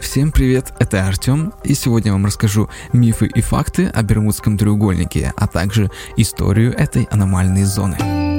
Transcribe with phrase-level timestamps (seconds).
[0.00, 5.32] Всем привет, это Артем, и сегодня я вам расскажу мифы и факты о Бермудском треугольнике,
[5.36, 8.29] а также историю этой аномальной зоны.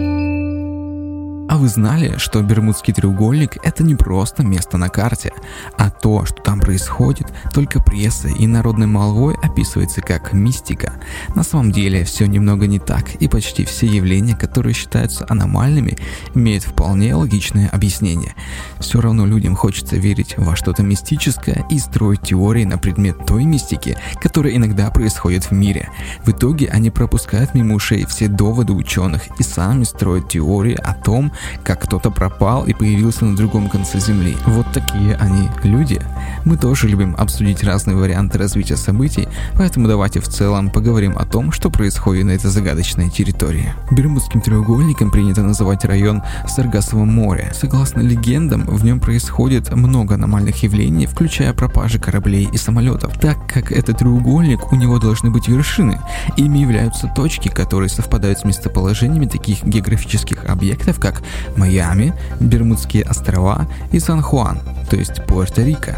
[1.52, 5.34] А вы знали, что Бермудский треугольник– это не просто место на карте,
[5.78, 10.94] а то, что там происходит, только прессой и народной молвой описывается как мистика.
[11.36, 15.98] На самом деле все немного не так, и почти все явления, которые считаются аномальными,
[16.34, 18.34] имеют вполне логичное объяснение.
[18.80, 23.98] Все равно людям хочется верить во что-то мистическое и строить теории на предмет той мистики,
[24.22, 25.90] которая иногда происходит в мире.
[26.24, 31.34] В итоге они пропускают мимо ушей все доводы ученых и сами строят теории о том,
[31.64, 34.36] как кто-то пропал и появился на другом конце Земли.
[34.46, 36.02] Вот такие они люди.
[36.46, 41.52] Мы тоже любим обсудить разные варианты развития событий, поэтому давайте в целом поговорим о том,
[41.52, 43.74] что происходит на этой загадочной территории.
[43.92, 47.52] Бермудским треугольником принято называть район Саргасового моря.
[47.54, 53.18] Согласно легендам, в нем происходит много аномальных явлений, включая пропажи кораблей и самолетов.
[53.20, 56.00] Так как это треугольник, у него должны быть вершины.
[56.38, 61.22] Ими являются точки, которые совпадают с местоположениями таких географических объектов, как
[61.56, 65.96] Майами, Бермудские острова и Сан-Хуан, то есть Пуэрто-Рико.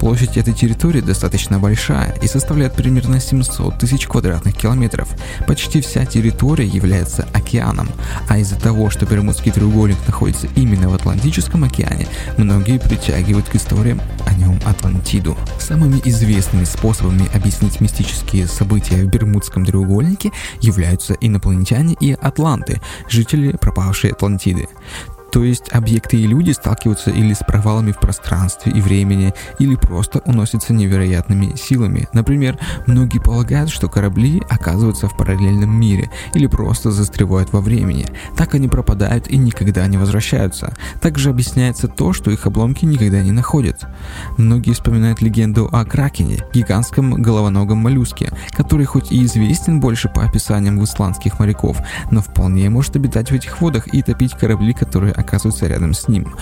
[0.00, 5.08] Площадь этой территории достаточно большая и составляет примерно 700 тысяч квадратных километров.
[5.46, 7.88] Почти вся территория является океаном,
[8.28, 14.00] а из-за того, что Бермудский треугольник находится именно в Атлантическом океане, многие притягивают к историям
[14.26, 15.36] о нем Атлантиду.
[15.58, 24.10] Самыми известными способами объяснить мистические события в Бермудском треугольнике являются инопланетяне и атланты, жители пропавшей
[24.10, 24.68] Атлантиды.
[25.32, 30.20] То есть объекты и люди сталкиваются или с провалами в пространстве и времени, или просто
[30.24, 32.08] уносятся невероятными силами.
[32.12, 38.06] Например, многие полагают, что корабли оказываются в параллельном мире или просто застревают во времени.
[38.36, 40.74] Так они пропадают и никогда не возвращаются.
[41.00, 43.86] Также объясняется то, что их обломки никогда не находят.
[44.36, 50.82] Многие вспоминают легенду о Кракене, гигантском головоногом моллюске, который хоть и известен больше по описаниям
[50.82, 51.78] исландских моряков,
[52.10, 56.34] но вполне может обитать в этих водах и топить корабли, которые оказываются рядом с ним.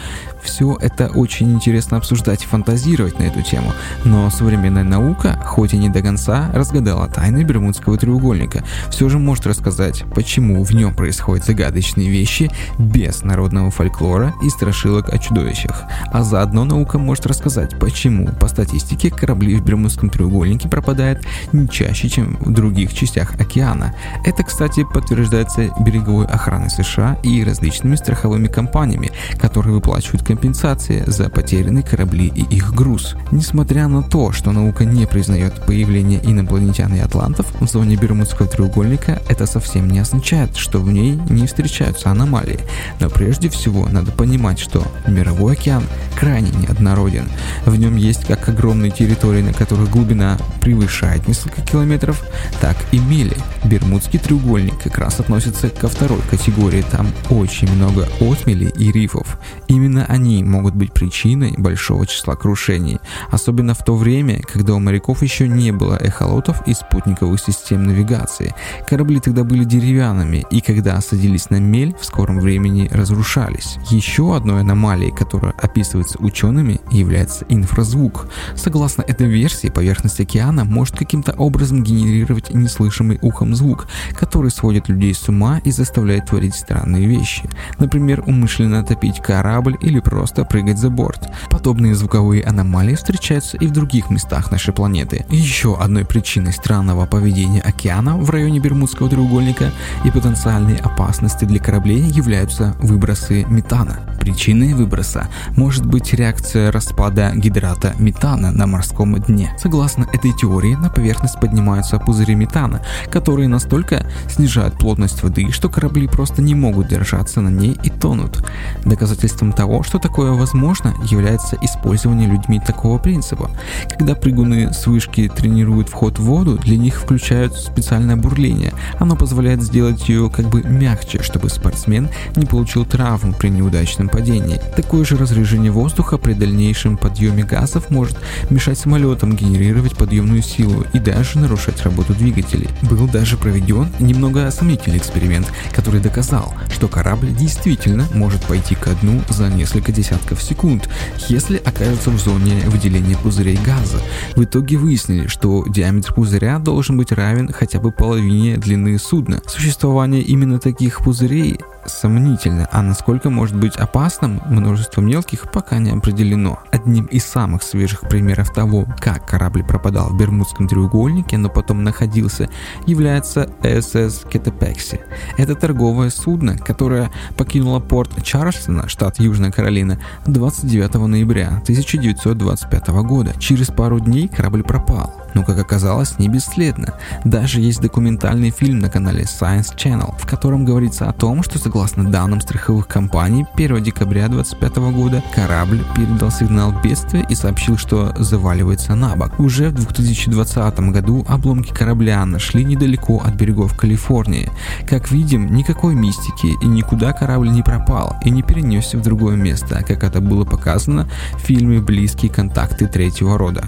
[0.42, 3.72] Все это очень интересно обсуждать и фантазировать на эту тему,
[4.04, 9.46] но современная наука, хоть и не до конца, разгадала тайны Бермудского треугольника, все же может
[9.46, 15.84] рассказать, почему в нем происходят загадочные вещи без народного фольклора и страшилок о чудовищах.
[16.12, 22.08] А заодно наука может рассказать, почему по статистике корабли в Бермудском треугольнике пропадают не чаще,
[22.08, 23.94] чем в других частях океана.
[24.24, 31.30] Это, кстати, подтверждается береговой охраной США и различными страховыми компаниями компаниями, которые выплачивают компенсации за
[31.30, 33.14] потерянные корабли и их груз.
[33.30, 39.22] Несмотря на то, что наука не признает появление инопланетян и атлантов в зоне Бермудского треугольника,
[39.28, 42.58] это совсем не означает, что в ней не встречаются аномалии.
[42.98, 45.84] Но прежде всего надо понимать, что мировой океан
[46.18, 47.28] крайне неоднороден.
[47.66, 52.24] В нем есть как огромные территории, на которых глубина превышает несколько километров,
[52.60, 53.36] так и мели.
[53.64, 56.84] Бермудский треугольник как раз относится ко второй категории.
[56.90, 59.38] Там очень много отмелей туннелей и рифов.
[59.68, 62.98] Именно они могут быть причиной большого числа крушений,
[63.30, 68.54] особенно в то время, когда у моряков еще не было эхолотов и спутниковых систем навигации.
[68.88, 73.76] Корабли тогда были деревянными, и когда садились на мель, в скором времени разрушались.
[73.90, 78.28] Еще одной аномалией, которая описывается учеными, является инфразвук.
[78.54, 85.14] Согласно этой версии, поверхность океана может каким-то образом генерировать неслышимый ухом звук, который сводит людей
[85.14, 87.48] с ума и заставляет творить странные вещи.
[87.78, 91.28] Например, у умышленно топить корабль или просто прыгать за борт.
[91.50, 95.26] Подобные звуковые аномалии встречаются и в других местах нашей планеты.
[95.30, 99.72] Еще одной причиной странного поведения океана в районе Бермудского треугольника
[100.04, 103.98] и потенциальной опасности для кораблей являются выбросы метана.
[104.20, 109.50] Причиной выброса может быть реакция распада гидрата метана на морском дне.
[109.58, 112.80] Согласно этой теории, на поверхность поднимаются пузыри метана,
[113.10, 118.35] которые настолько снижают плотность воды, что корабли просто не могут держаться на ней и тонут.
[118.84, 123.50] Доказательством того, что такое возможно, является использование людьми такого принципа.
[123.88, 128.72] Когда прыгуны с вышки тренируют вход в воду, для них включают специальное бурление.
[128.98, 134.60] Оно позволяет сделать ее как бы мягче, чтобы спортсмен не получил травм при неудачном падении.
[134.76, 138.18] Такое же разрежение воздуха при дальнейшем подъеме газов может
[138.50, 142.68] мешать самолетам генерировать подъемную силу и даже нарушать работу двигателей.
[142.82, 148.90] Был даже проведен немного сомнительный эксперимент, который доказал, что корабль действительно может может пойти ко
[149.02, 150.88] дну за несколько десятков секунд,
[151.28, 154.02] если окажется в зоне выделения пузырей газа.
[154.34, 159.42] В итоге выяснили, что диаметр пузыря должен быть равен хотя бы половине длины судна.
[159.46, 166.58] Существование именно таких пузырей сомнительно, а насколько может быть опасным множество мелких пока не определено.
[166.72, 172.48] Одним из самых свежих примеров того, как корабль пропадал в Бермудском треугольнике, но потом находился,
[172.86, 175.00] является СС Кетепекси.
[175.36, 183.34] Это торговое судно, которое покинуло порт Чарльстона, штат Южная Каролина, 29 ноября 1925 года.
[183.38, 186.94] Через пару дней корабль пропал но, как оказалось, не бесследно.
[187.24, 192.10] Даже есть документальный фильм на канале Science Channel, в котором говорится о том, что согласно
[192.10, 198.94] данным страховых компаний, 1 декабря 2025 года корабль передал сигнал бедствия и сообщил, что заваливается
[198.94, 199.38] на бок.
[199.38, 204.50] Уже в 2020 году обломки корабля нашли недалеко от берегов Калифорнии.
[204.88, 209.82] Как видим, никакой мистики и никуда корабль не пропал и не перенесся в другое место,
[209.86, 213.64] как это было показано в фильме «Близкие контакты третьего рода».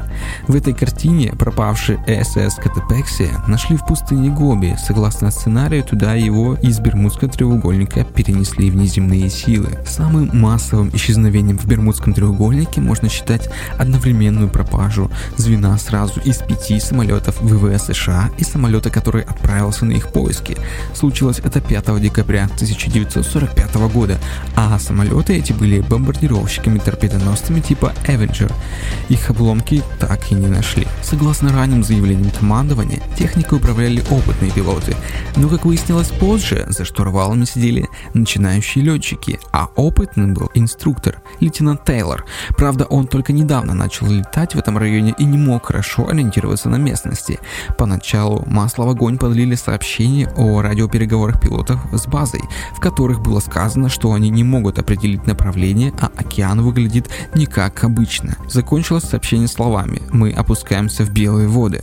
[0.47, 4.77] В этой картине пропавший СС Катапекси нашли в пустыне Гоби.
[4.85, 9.79] Согласно сценарию, туда его из Бермудского треугольника перенесли внеземные силы.
[9.87, 13.49] Самым массовым исчезновением в Бермудском треугольнике можно считать
[13.79, 20.09] одновременную пропажу звена сразу из пяти самолетов ВВС США и самолета, который отправился на их
[20.09, 20.57] поиски.
[20.95, 24.18] Случилось это 5 декабря 1945 года,
[24.57, 28.53] а самолеты эти были бомбардировщиками-торпедоносцами типа Avenger.
[29.09, 30.87] Их обломки так и не нашли.
[31.03, 34.97] Согласно ранним заявлениям командования, техникой управляли опытные пилоты,
[35.37, 42.25] но, как выяснилось позже, за штурвалами сидели начинающие летчики, а опытным был инструктор, лейтенант Тейлор.
[42.57, 46.77] Правда, он только недавно начал летать в этом районе и не мог хорошо ориентироваться на
[46.77, 47.39] местности.
[47.77, 52.43] Поначалу масло в огонь подлили сообщения о радиопереговорах пилотов с базой,
[52.75, 57.85] в которых было сказано, что они не могут определить направление, а океан выглядит не как
[57.85, 58.37] обычно.
[58.49, 61.81] Закончилось сообщение словами «Мы опускаемся в Белые воды.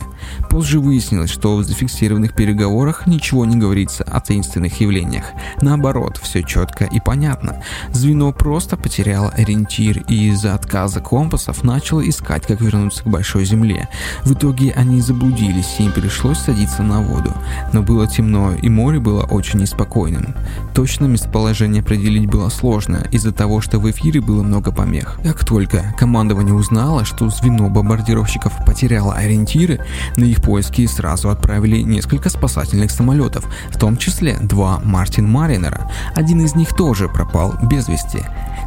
[0.50, 5.24] Позже выяснилось, что в зафиксированных переговорах ничего не говорится о таинственных явлениях.
[5.60, 7.62] Наоборот, все четко и понятно.
[7.92, 13.88] Звено просто потеряло ориентир и из-за отказа компасов начало искать, как вернуться к Большой Земле.
[14.24, 17.32] В итоге они заблудились и им пришлось садиться на воду.
[17.72, 20.34] Но было темно и море было очень неспокойным.
[20.74, 21.82] Точно местоположение
[22.16, 25.18] определить было сложно из-за того, что в эфире было много помех.
[25.22, 29.80] Как только командование узнало, что звено бомбардировщиков потеряло ориентир, ориентиры,
[30.16, 35.90] на их поиски сразу отправили несколько спасательных самолетов, в том числе два Мартин Маринера.
[36.14, 38.22] Один из них тоже пропал без вести.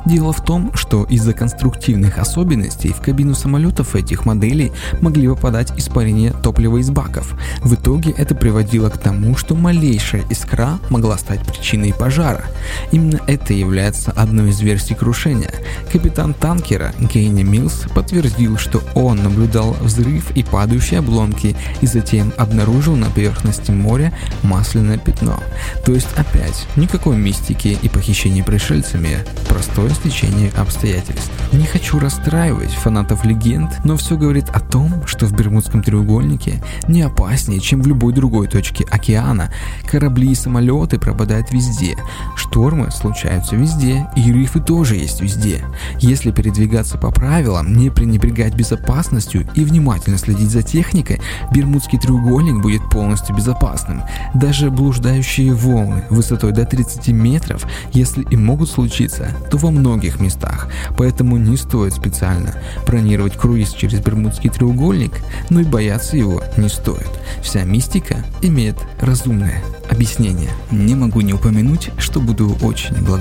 [0.06, 4.72] Дело в том, что из-за конструктивных особенностей в кабину самолетов этих моделей
[5.02, 7.36] могли попадать испарения топлива из баков.
[7.64, 12.44] В итоге это приводило к тому, что малейшая искра могла стать причиной пожара.
[12.92, 15.54] Именно это является одной из версий крушения.
[15.92, 22.96] Капитан танкера Гейни Милс подтвердил, что он наблюдал взрыв и падающие обломки и затем обнаружил
[22.96, 24.14] на поверхности моря
[24.44, 25.40] масляное пятно.
[25.86, 31.32] То есть опять никакой мистики и похищения пришельцами, простое стечение обстоятельств.
[31.52, 37.02] Не хочу расстраивать фанатов легенд, но все говорит о том, что в Бермудском треугольнике не
[37.04, 39.52] опаснее, чем в любой другой точке океана.
[39.86, 41.96] Корабли и самолеты пропадают везде,
[42.36, 45.64] штормы случаются везде, и рифы тоже есть везде.
[46.00, 51.22] Если передвигаться по правилам, не пренебрегать безопасностью и внимательно следить за техникой,
[51.52, 54.04] Бермудский треугольник будет полностью безопасным.
[54.34, 60.70] Даже блуждающие волны высотой до 30 метров, если и могут случиться, то во многих местах,
[60.98, 62.56] поэтому не стоит специально
[62.86, 65.14] бронировать круиз через Бермудский треугольник,
[65.50, 67.10] но и бояться его не стоит.
[67.42, 70.50] Вся мистика имеет разумное объяснение.
[70.72, 73.19] Не могу не упомянуть, что буду очень благодарен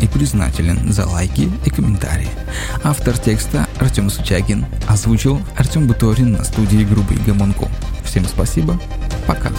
[0.00, 2.28] и признателен за лайки и комментарии.
[2.82, 7.68] Автор текста Артем Сучагин озвучил Артем Буторин на студии Грубый Гамонко.
[8.04, 8.80] Всем спасибо,
[9.26, 9.50] пока.